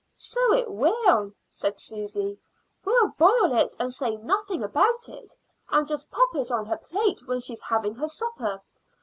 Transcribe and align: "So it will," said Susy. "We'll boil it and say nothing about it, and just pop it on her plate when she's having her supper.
"So 0.15 0.51
it 0.55 0.67
will," 0.71 1.31
said 1.47 1.79
Susy. 1.79 2.39
"We'll 2.83 3.09
boil 3.19 3.53
it 3.53 3.75
and 3.79 3.93
say 3.93 4.15
nothing 4.15 4.63
about 4.63 5.07
it, 5.07 5.35
and 5.69 5.87
just 5.87 6.09
pop 6.09 6.33
it 6.33 6.49
on 6.51 6.65
her 6.65 6.77
plate 6.77 7.27
when 7.27 7.39
she's 7.39 7.61
having 7.61 7.93
her 7.93 8.07
supper. 8.07 8.63